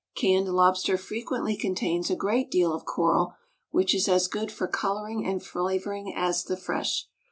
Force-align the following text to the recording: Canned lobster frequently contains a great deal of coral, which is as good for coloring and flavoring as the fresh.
Canned 0.15 0.47
lobster 0.51 0.97
frequently 0.97 1.55
contains 1.55 2.09
a 2.09 2.15
great 2.15 2.49
deal 2.49 2.73
of 2.73 2.85
coral, 2.85 3.35
which 3.69 3.93
is 3.93 4.09
as 4.09 4.27
good 4.27 4.51
for 4.51 4.67
coloring 4.67 5.27
and 5.27 5.43
flavoring 5.45 6.11
as 6.17 6.43
the 6.43 6.57
fresh. 6.57 7.07